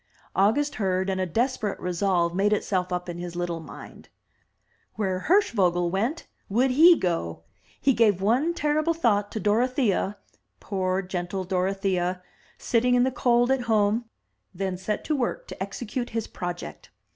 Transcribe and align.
August 0.35 0.73
heard, 0.81 1.11
and 1.11 1.21
a 1.21 1.27
desperate 1.27 1.79
resolve 1.79 2.33
made 2.33 2.53
itself 2.53 2.91
up 2.91 3.07
in 3.07 3.19
his 3.19 3.35
little 3.35 3.59
mind. 3.59 4.09
Where 4.95 5.25
Hirschvogel 5.29 5.91
went, 5.91 6.25
would 6.49 6.71
he 6.71 6.97
go. 6.97 7.43
He 7.79 7.93
gave 7.93 8.19
one 8.19 8.55
terrible 8.55 8.95
thought 8.95 9.31
to 9.31 9.39
Dorothea— 9.39 10.17
^poor, 10.59 11.07
gentle 11.07 11.43
Dorothea!— 11.43 12.23
sitting 12.57 12.95
in 12.95 13.03
the 13.03 13.11
cold 13.11 13.51
at 13.51 13.61
home, 13.69 14.05
then 14.55 14.75
set 14.75 15.03
to 15.03 15.15
work 15.15 15.47
to 15.49 15.61
execute 15.61 16.09
his 16.09 16.25
pro 16.25 16.53
ject. 16.53 16.89